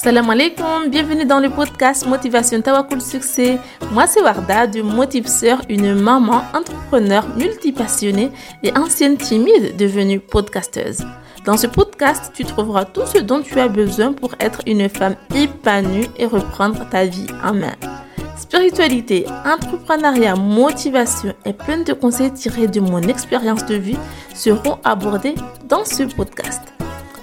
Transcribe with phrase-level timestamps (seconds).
[0.00, 3.58] Salam alaikum, bienvenue dans le podcast Motivation Tawakul Succès.
[3.90, 8.30] Moi c'est Warda de Motivseur, une maman entrepreneur multipassionnée
[8.62, 11.04] et ancienne timide devenue podcasteuse.
[11.44, 15.16] Dans ce podcast, tu trouveras tout ce dont tu as besoin pour être une femme
[15.34, 17.74] épanouie et reprendre ta vie en main.
[18.36, 23.98] Spiritualité, entrepreneuriat, motivation et plein de conseils tirés de mon expérience de vie
[24.32, 25.34] seront abordés
[25.68, 26.77] dans ce podcast.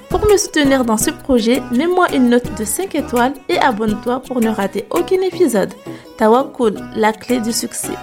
[0.10, 4.42] Pour me soutenir dans ce projet, mets-moi une note de 5 étoiles et abonne-toi pour
[4.42, 5.74] ne rater aucun épisode.
[6.18, 7.93] Tawakul, la clé du succès.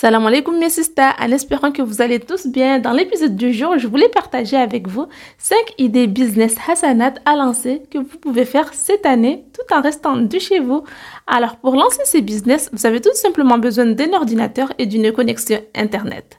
[0.00, 2.78] Salam alaikum mes sisters, en espérant que vous allez tous bien.
[2.78, 7.82] Dans l'épisode du jour, je voulais partager avec vous 5 idées business Hassanat à lancer
[7.90, 10.84] que vous pouvez faire cette année tout en restant de chez vous.
[11.26, 15.60] Alors pour lancer ces business, vous avez tout simplement besoin d'un ordinateur et d'une connexion
[15.74, 16.38] Internet.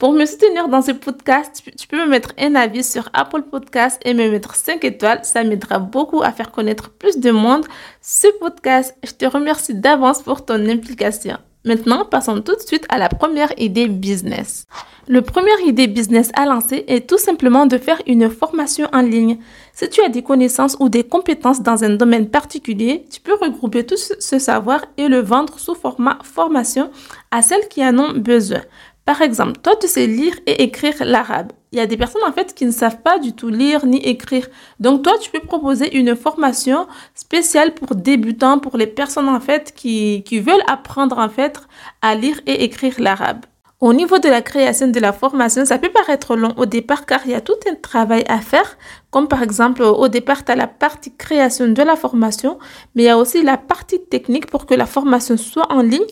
[0.00, 4.02] Pour me soutenir dans ce podcast, tu peux me mettre un avis sur Apple Podcast
[4.04, 5.20] et me mettre 5 étoiles.
[5.22, 7.64] Ça m'aidera beaucoup à faire connaître plus de monde
[8.02, 8.96] ce podcast.
[9.04, 11.38] Je te remercie d'avance pour ton implication.
[11.64, 14.66] Maintenant, passons tout de suite à la première idée business.
[15.08, 19.38] Le première idée business à lancer est tout simplement de faire une formation en ligne.
[19.72, 23.84] Si tu as des connaissances ou des compétences dans un domaine particulier, tu peux regrouper
[23.84, 26.90] tout ce savoir et le vendre sous format formation
[27.30, 28.60] à celles qui en ont besoin.
[29.08, 31.52] Par exemple, toi, tu sais lire et écrire l'arabe.
[31.72, 33.96] Il y a des personnes en fait qui ne savent pas du tout lire ni
[34.06, 34.46] écrire.
[34.80, 39.72] Donc toi, tu peux proposer une formation spéciale pour débutants, pour les personnes en fait
[39.74, 41.58] qui, veulent apprendre en fait
[42.02, 43.46] à lire et écrire l'arabe.
[43.80, 47.20] Au niveau de la création de la formation, ça peut paraître long au départ car
[47.26, 48.76] il y a tout un travail à faire.
[49.12, 52.58] Comme par exemple, au départ, tu as la partie création de la formation,
[52.96, 56.02] mais il y a aussi la partie technique pour que la formation soit en ligne.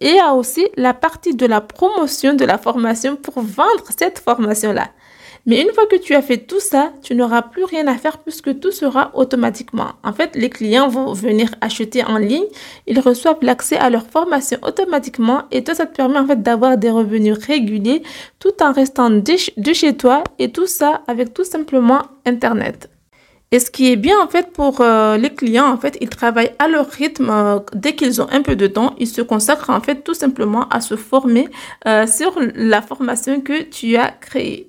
[0.00, 3.86] Et il y a aussi la partie de la promotion de la formation pour vendre
[3.98, 4.86] cette formation-là.
[5.48, 8.18] Mais une fois que tu as fait tout ça, tu n'auras plus rien à faire
[8.18, 9.92] puisque tout sera automatiquement.
[10.04, 12.44] En fait, les clients vont venir acheter en ligne,
[12.86, 16.76] ils reçoivent l'accès à leur formation automatiquement et toi, ça te permet en fait d'avoir
[16.76, 18.02] des revenus réguliers
[18.38, 22.90] tout en restant de chez toi et tout ça avec tout simplement Internet.
[23.50, 26.52] Et ce qui est bien en fait pour euh, les clients, en fait, ils travaillent
[26.58, 27.30] à leur rythme.
[27.30, 30.68] Euh, dès qu'ils ont un peu de temps, ils se consacrent en fait tout simplement
[30.68, 31.48] à se former
[31.86, 34.67] euh, sur la formation que tu as créée.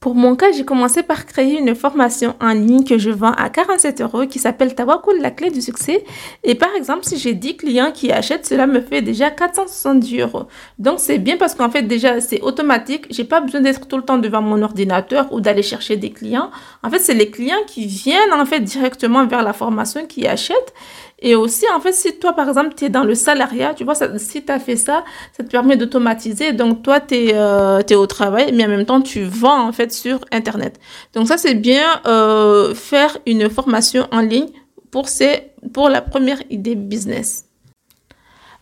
[0.00, 3.50] Pour mon cas, j'ai commencé par créer une formation en ligne que je vends à
[3.50, 6.04] 47 euros qui s'appelle Tawakul, la clé du succès.
[6.42, 10.44] Et par exemple, si j'ai 10 clients qui achètent, cela me fait déjà 470 euros.
[10.78, 13.08] Donc c'est bien parce qu'en fait déjà c'est automatique.
[13.10, 16.50] J'ai pas besoin d'être tout le temps devant mon ordinateur ou d'aller chercher des clients.
[16.82, 20.72] En fait, c'est les clients qui viennent en fait directement vers la formation qui achètent.
[21.22, 23.94] Et aussi, en fait, si toi, par exemple, tu es dans le salariat, tu vois,
[23.94, 25.04] si tu as fait ça,
[25.36, 26.52] ça te permet d'automatiser.
[26.52, 29.92] Donc, toi, tu es, euh, au travail, mais en même temps, tu vends, en fait,
[29.92, 30.80] sur Internet.
[31.14, 34.48] Donc, ça, c'est bien euh, faire une formation en ligne
[34.90, 37.44] pour, ces, pour la première idée business.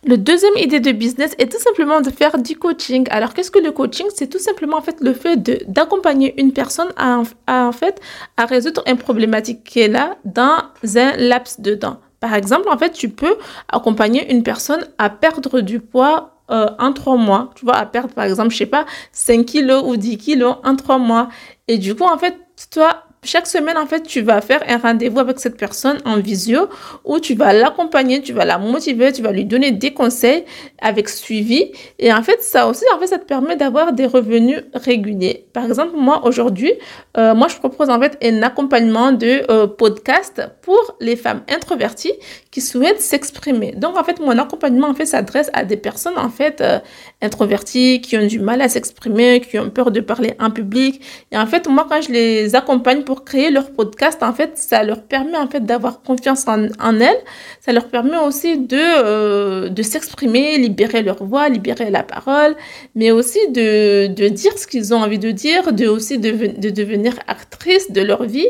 [0.05, 3.05] Le deuxième idée de business est tout simplement de faire du coaching.
[3.09, 4.07] Alors, qu'est-ce que le coaching?
[4.15, 5.35] C'est tout simplement en fait le fait
[5.69, 7.99] d'accompagner une personne à, en fait
[8.37, 10.63] à résoudre une problématique qui est là dans
[10.95, 11.99] un laps de temps.
[12.19, 13.37] Par exemple, en fait, tu peux
[13.69, 17.51] accompagner une personne à perdre du poids euh, en trois mois.
[17.55, 20.75] Tu vois, à perdre, par exemple, je sais pas, 5 kilos ou 10 kilos en
[20.75, 21.29] trois mois.
[21.67, 22.35] Et du coup, en fait,
[22.71, 26.69] toi, chaque semaine, en fait, tu vas faire un rendez-vous avec cette personne en visio
[27.03, 30.45] où tu vas l'accompagner, tu vas la motiver, tu vas lui donner des conseils
[30.81, 31.71] avec suivi.
[31.99, 35.45] Et en fait, ça aussi, en fait, ça te permet d'avoir des revenus réguliers.
[35.51, 36.71] Par exemple, moi, aujourd'hui,
[37.17, 42.13] euh, moi, je propose en fait un accompagnement de euh, podcast pour les femmes introverties
[42.51, 43.73] qui souhaitent s'exprimer.
[43.73, 46.79] Donc, en fait, mon accompagnement, en fait, s'adresse à des personnes, en fait, euh,
[47.21, 51.01] introverties, qui ont du mal à s'exprimer, qui ont peur de parler en public.
[51.31, 54.83] Et en fait, moi, quand je les accompagne pour créer leur podcast, en fait, ça
[54.83, 57.21] leur permet, en fait, d'avoir confiance en, elles.
[57.59, 62.55] Ça leur permet aussi de, euh, de s'exprimer, libérer leur voix, libérer la parole,
[62.93, 66.29] mais aussi de, de dire ce qu'ils ont envie de dire, de aussi de,
[66.65, 68.49] de devenir actrice de leur vie.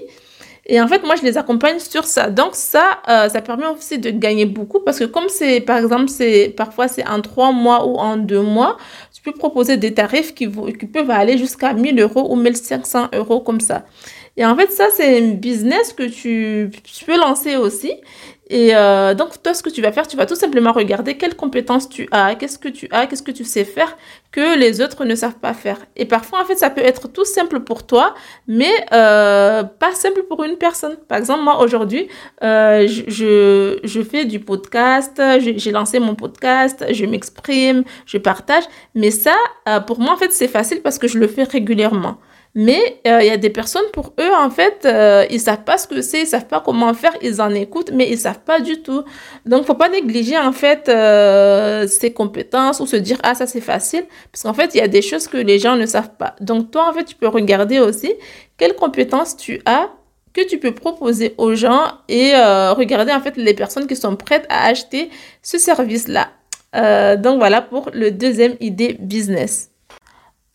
[0.72, 2.30] Et en fait, moi, je les accompagne sur ça.
[2.30, 6.10] Donc, ça, euh, ça permet aussi de gagner beaucoup parce que comme c'est, par exemple,
[6.10, 8.78] c'est parfois c'est en trois mois ou en deux mois,
[9.12, 10.48] tu peux proposer des tarifs qui,
[10.80, 13.86] qui peuvent aller jusqu'à 1000 euros ou 1500 euros comme ça.
[14.40, 16.72] Et en fait, ça, c'est un business que tu,
[17.06, 17.92] peux lancer aussi.
[18.50, 21.36] Et euh, donc, toi, ce que tu vas faire, tu vas tout simplement regarder quelles
[21.36, 23.98] compétences tu as, qu'est-ce que tu as, qu'est-ce que tu sais faire
[24.32, 25.78] que les autres ne savent pas faire.
[25.98, 28.16] Et parfois, en fait, ça peut être tout simple pour toi,
[28.48, 30.96] mais euh, pas simple pour une personne.
[31.10, 32.08] Par exemple, moi, aujourd'hui,
[32.42, 38.64] euh, je, fais du podcast, j'ai lancé mon podcast, je m'exprime, je partage.
[38.96, 39.36] Mais ça,
[39.86, 42.20] pour moi, en fait, c'est facile parce que je le fais régulièrement.
[42.56, 45.78] Mais euh, il y a des personnes, pour eux, en fait, euh, ils savent pas
[45.78, 48.60] ce que c'est, ils savent pas comment faire, ils en écoutent, mais ils savent pas
[48.60, 49.04] du tout.
[49.46, 53.62] Donc, faut pas négliger, en fait, euh, ses compétences ou se dire, ah, ça, c'est
[53.62, 54.06] facile.
[54.32, 56.36] Parce qu'en fait, il y a des choses que les gens ne savent pas.
[56.42, 58.14] Donc, toi, en fait, tu peux regarder aussi
[58.58, 59.90] quelles compétences tu as
[60.34, 64.46] que tu peux proposer aux gens et regarder, en fait, les personnes qui sont prêtes
[64.50, 65.10] à acheter
[65.42, 66.30] ce service-là.
[67.18, 69.69] donc, voilà pour le deuxième idée business.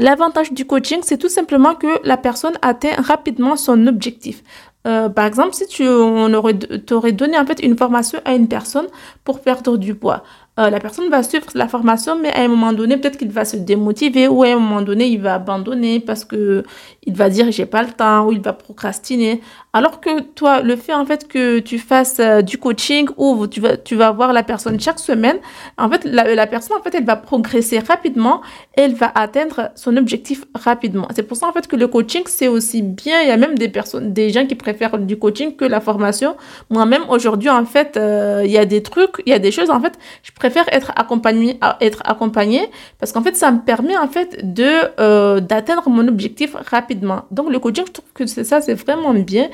[0.00, 4.42] L'avantage du coaching, c'est tout simplement que la personne atteint rapidement son objectif.
[4.86, 8.86] Euh, par exemple, si tu on aurais donné en fait une formation à une personne
[9.22, 10.24] pour perdre du poids,
[10.60, 13.44] euh, la personne va suivre la formation, mais à un moment donné, peut-être qu'il va
[13.44, 16.64] se démotiver ou à un moment donné, il va abandonner parce que
[17.04, 19.40] il va dire j'ai pas le temps ou il va procrastiner.
[19.76, 23.60] Alors que toi, le fait en fait que tu fasses euh, du coaching ou tu
[23.60, 25.38] vas, tu vas voir la personne chaque semaine,
[25.78, 28.40] en fait, la, la personne en fait, elle va progresser rapidement
[28.76, 31.06] elle va atteindre son objectif rapidement.
[31.14, 33.22] C'est pour ça en fait que le coaching c'est aussi bien.
[33.22, 36.36] Il y a même des personnes, des gens qui préfèrent du coaching que la formation.
[36.70, 39.70] Moi-même aujourd'hui en fait, euh, il y a des trucs, il y a des choses
[39.70, 42.68] en fait, je préfère être accompagné, être accompagné
[42.98, 44.70] parce qu'en fait, ça me permet en fait de
[45.00, 47.24] euh, d'atteindre mon objectif rapidement.
[47.30, 49.48] Donc le coaching, je trouve que c'est ça, c'est vraiment bien.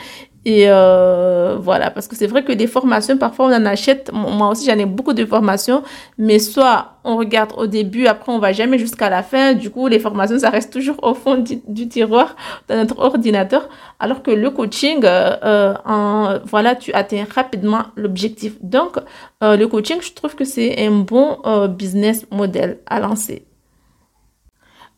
[0.46, 4.10] Et euh, voilà, parce que c'est vrai que des formations, parfois on en achète.
[4.12, 5.82] Moi aussi, j'en ai beaucoup de formations,
[6.16, 9.52] mais soit on regarde au début, après on va jamais jusqu'à la fin.
[9.52, 12.37] Du coup, les formations, ça reste toujours au fond du, tiroir
[12.69, 13.69] de notre ordinateur.
[13.98, 18.54] Alors que le coaching, euh, euh, en, voilà, tu atteins rapidement l'objectif.
[18.62, 18.96] Donc,
[19.42, 21.38] le coaching, je trouve que c'est un bon
[21.69, 23.50] business model à lancer.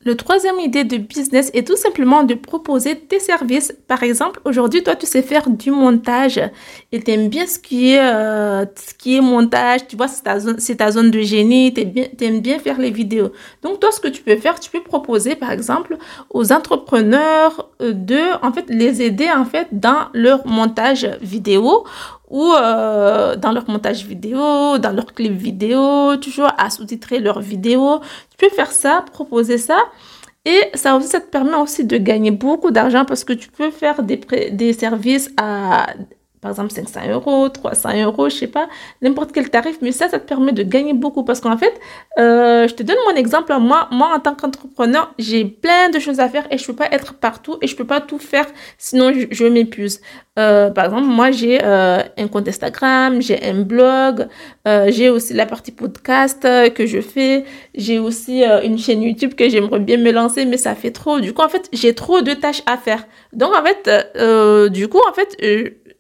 [0.05, 3.73] Le troisième idée de business est tout simplement de proposer tes services.
[3.87, 6.41] Par exemple, aujourd'hui, toi, tu sais faire du montage
[6.91, 9.87] et tu aimes bien ce qui est, euh, ce qui est montage.
[9.87, 11.73] Tu vois, c'est ta zone, c'est ta zone de génie.
[11.73, 13.31] Tu aimes bien faire les vidéos.
[13.63, 15.97] Donc, toi, ce que tu peux faire, tu peux proposer, par exemple,
[16.31, 21.85] aux entrepreneurs euh, de, en fait, les aider, en fait, dans leur montage vidéo
[22.32, 28.00] ou euh, dans leur montage vidéo, dans leur clip vidéo, toujours à sous-titrer leurs vidéos.
[28.31, 29.79] Tu peux faire ça, proposer ça.
[30.44, 33.70] Et ça aussi, ça te permet aussi de gagner beaucoup d'argent parce que tu peux
[33.70, 34.19] faire des,
[34.50, 35.88] des services à
[36.43, 38.69] par exemple 500 euros, 300 euros, je sais pas,
[39.00, 41.73] n'importe quel tarif, mais ça, ça te permet de gagner beaucoup parce qu'en fait,
[42.19, 46.19] euh, je te donne mon exemple, moi, moi en tant qu'entrepreneur, j'ai plein de choses
[46.19, 48.47] à faire et je peux pas être partout et je peux pas tout faire,
[48.77, 50.00] sinon je, m'épuise.
[50.37, 54.27] Euh, par exemple, moi, j'ai euh, un compte Instagram, j'ai un blog,
[54.89, 56.43] j'ai aussi la partie podcast
[56.75, 57.44] que je fais,
[57.77, 61.21] j'ai aussi une chaîne YouTube que j'aimerais bien me lancer, mais ça fait trop.
[61.21, 63.05] Du coup, en fait, j'ai trop de tâches à faire.
[63.33, 65.37] Donc, en fait, du coup, en fait,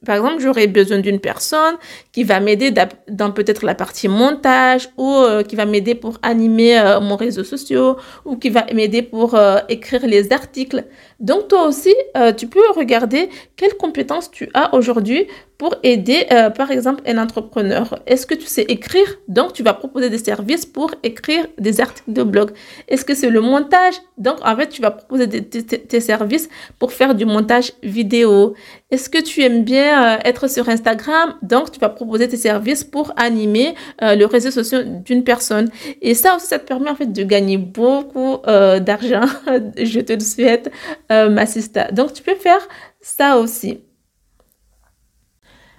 [0.04, 1.76] par exemple, j'aurais besoin d'une personne
[2.10, 2.72] qui va m'aider
[3.08, 7.44] dans peut-être la partie montage ou euh, qui va m'aider pour animer euh, mon réseau
[7.44, 7.94] social
[8.24, 10.84] ou qui va m'aider pour euh, écrire les articles.
[11.20, 11.94] Donc toi aussi,
[12.36, 16.26] tu peux regarder quelles compétences tu as aujourd'hui pour aider,
[16.56, 18.00] par exemple, un entrepreneur.
[18.06, 19.06] Est-ce que tu sais écrire?
[19.28, 22.50] Donc tu vas proposer des services pour écrire des articles de blog.
[22.88, 23.94] Est-ce que c'est le montage?
[24.18, 26.48] Donc en fait, tu vas proposer tes services
[26.80, 28.54] pour faire du montage vidéo.
[28.92, 31.34] Est-ce que tu aimes bien être sur Instagram?
[31.40, 35.70] Donc tu vas proposer tes services pour animer euh, le réseau social d'une personne.
[36.02, 39.24] Et ça aussi, ça te permet en fait de gagner beaucoup euh, d'argent.
[39.78, 40.70] Je te le souhaite,
[41.10, 41.44] euh, ma.
[41.92, 42.60] Donc, tu peux faire
[43.00, 43.80] ça aussi.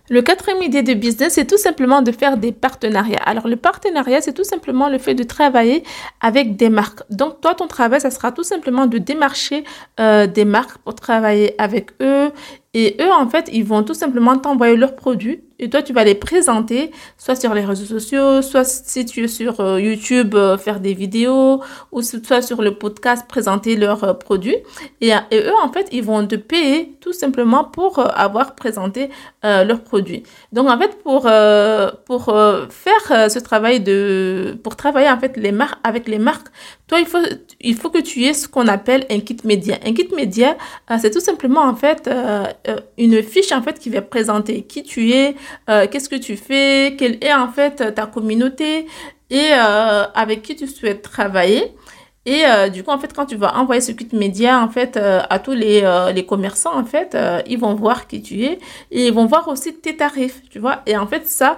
[0.09, 3.21] Le quatrième idée de business, c'est tout simplement de faire des partenariats.
[3.25, 5.83] Alors, le partenariat, c'est tout simplement le fait de travailler
[6.19, 7.03] avec des marques.
[7.09, 9.63] Donc, toi, ton travail, ça sera tout simplement de démarcher
[9.97, 12.31] des marques pour travailler avec eux.
[12.73, 16.03] Et eux, en fait, ils vont tout simplement t'envoyer leurs produits et toi, tu vas
[16.03, 20.57] les présenter, soit sur les réseaux sociaux, soit si tu es sur euh, YouTube, euh,
[20.57, 21.61] faire des vidéos,
[21.93, 24.57] ou soit sur le podcast, présenter leurs euh, produits.
[24.99, 29.09] Et, et, eux, en fait, ils vont te payer tout simplement pour avoir présenté
[29.43, 30.23] leurs produits.
[30.51, 31.29] Donc, en fait, pour,
[32.05, 32.25] pour
[32.69, 34.57] faire ce travail de...
[34.63, 36.47] Pour travailler, en fait, les marques, avec les marques,
[36.87, 37.19] toi, il faut,
[37.61, 39.77] il faut que tu aies ce qu'on appelle un kit média.
[39.85, 40.57] Un kit média,
[40.99, 42.09] c'est tout simplement, en fait,
[42.97, 45.35] une fiche, en fait, qui va présenter qui tu es,
[45.69, 48.87] euh, qu'est-ce que tu fais, quelle est en fait ta communauté
[49.29, 51.73] et euh, avec qui tu souhaites travailler.
[52.25, 54.95] Et euh, du coup, en fait, quand tu vas envoyer ce kit média, en fait,
[54.95, 58.59] euh, à tous les, euh, les commerçants, en fait, ils vont voir qui tu es
[58.91, 60.83] et ils vont voir aussi tes tarifs, tu vois.
[60.85, 61.57] Et en fait, ça,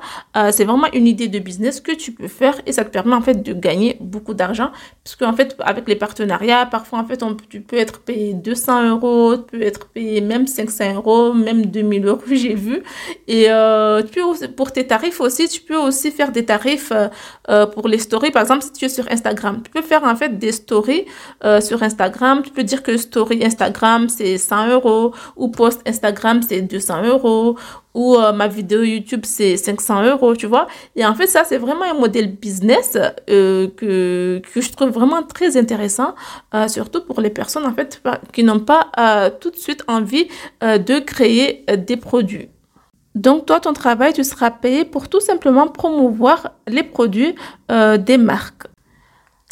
[0.52, 3.22] c'est vraiment une idée de business que tu peux faire et ça te permet, en
[3.22, 4.72] fait, de gagner beaucoup d'argent.
[5.04, 8.90] Parce qu'en fait, avec les partenariats, parfois, en fait, on, tu peux être payé 200
[8.90, 12.82] euros, tu peux être payé même 500 euros, même 2000 euros, j'ai vu.
[13.28, 13.46] Et
[14.08, 16.92] tu peux, pour tes tarifs aussi, tu peux aussi faire des tarifs
[17.74, 18.32] pour les stories.
[18.32, 21.06] Par exemple, si tu es sur Instagram, tu peux faire, en fait, des stories
[21.44, 22.42] euh, sur Instagram.
[22.44, 27.58] Tu peux dire que story Instagram, c'est 100 euros ou post Instagram, c'est 200 euros
[27.96, 30.68] ou euh, ma vidéo YouTube, c'est 500 euros, tu vois.
[30.96, 32.98] Et en fait, ça, c'est vraiment un modèle business
[33.30, 36.14] euh, que, que je trouve vraiment très intéressant,
[36.54, 38.92] euh, surtout pour les personnes, en fait, qui n'ont pas
[39.40, 40.28] tout de suite envie
[40.62, 42.50] de créer des produits.
[43.16, 47.34] Donc, toi, ton travail, tu seras payé pour tout simplement promouvoir les produits
[47.70, 48.68] des marques.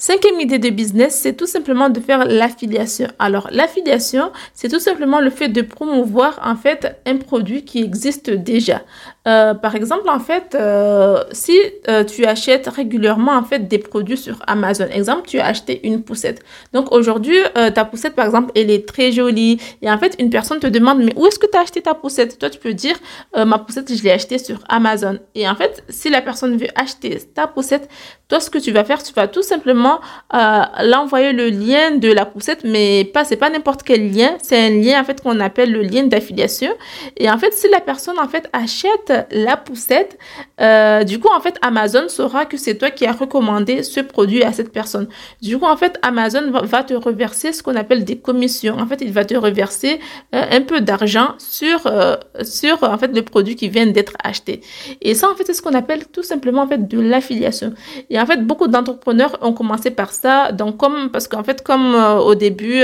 [0.06, 3.08] Cinquième idée de business, c'est tout simplement de faire l'affiliation.
[3.20, 8.30] Alors, l'affiliation, c'est tout simplement le fait de promouvoir en fait un produit qui existe
[8.30, 8.82] déjà.
[9.26, 11.58] Euh, par exemple, en fait, euh, si
[11.88, 16.04] euh, tu achètes régulièrement en fait des produits sur Amazon, exemple, tu as acheté une
[16.04, 16.44] poussette.
[16.74, 17.38] Donc aujourd'hui,
[17.74, 19.58] ta poussette, par exemple, elle est très jolie.
[19.82, 21.94] Et en fait, une personne te demande, mais où est-ce que tu as acheté ta
[21.94, 22.38] poussette?
[22.38, 22.98] Toi, tu peux dire,
[23.34, 25.18] ma poussette, je l'ai achetée sur Amazon.
[25.34, 27.90] Et en fait, si la personne veut acheter ta poussette,
[28.28, 29.93] toi, ce que tu vas faire, tu vas tout simplement
[30.32, 34.36] l'envoyer le lien de la poussette, mais pas, c'est pas n'importe quel lien.
[34.42, 36.72] C'est un lien en fait qu'on appelle le lien d'affiliation.
[37.18, 40.18] Et en fait, si la personne en fait achète la poussette,
[40.62, 44.44] euh, du coup, en fait, Amazon saura que c'est toi qui as recommandé ce produit
[44.44, 45.08] à cette personne.
[45.42, 48.78] Du coup, en fait, Amazon va, te reverser ce qu'on appelle des commissions.
[48.78, 50.00] En fait, il va te reverser
[50.36, 54.62] euh, un peu d'argent sur, euh, sur, en fait, le produit qui vient d'être acheté.
[55.02, 57.74] Et ça, en fait, c'est ce qu'on appelle tout simplement, en fait, de l'affiliation.
[58.10, 60.52] Et en fait, beaucoup d'entrepreneurs ont commencé par ça.
[60.52, 62.84] Donc, comme, parce qu'en fait, comme au début,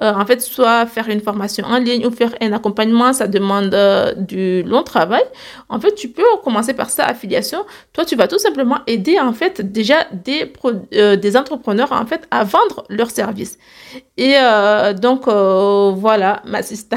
[0.00, 3.74] en fait, soit faire une formation en ligne ou faire un accompagnement, ça demande
[4.18, 5.22] du long travail.
[5.68, 7.64] En fait, tu peux commencer par ça, affiliation.
[7.92, 10.52] Toi, tu vas tout simplement aider en fait déjà des,
[10.94, 13.58] euh, des entrepreneurs en fait à vendre leurs services.
[14.16, 16.96] Et euh, donc euh, voilà, ma sister.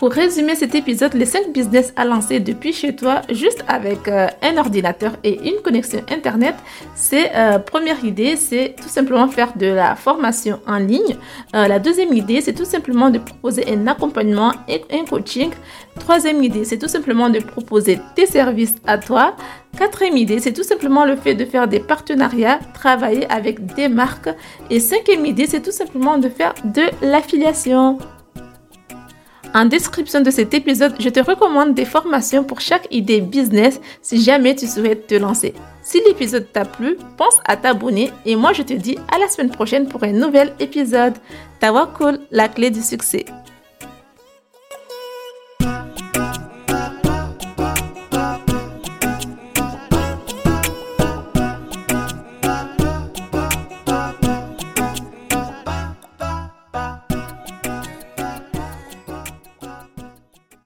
[0.00, 4.28] Pour résumer cet épisode, les 5 business à lancer depuis chez toi, juste avec euh,
[4.40, 6.54] un ordinateur et une connexion Internet,
[6.94, 11.18] c'est euh, première idée, c'est tout simplement faire de la formation en ligne.
[11.54, 15.50] Euh, la deuxième idée, c'est tout simplement de proposer un accompagnement et un coaching.
[15.98, 19.36] Troisième idée, c'est tout simplement de proposer tes services à toi.
[19.76, 24.30] Quatrième idée, c'est tout simplement le fait de faire des partenariats, travailler avec des marques.
[24.70, 27.98] Et cinquième idée, c'est tout simplement de faire de l'affiliation.
[29.52, 34.22] En description de cet épisode, je te recommande des formations pour chaque idée business si
[34.22, 35.54] jamais tu souhaites te lancer.
[35.82, 39.50] Si l'épisode t'a plu, pense à t'abonner et moi je te dis à la semaine
[39.50, 41.14] prochaine pour un nouvel épisode.
[41.58, 43.24] Tawakul, la clé du succès.